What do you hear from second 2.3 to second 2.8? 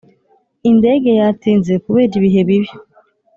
bibi.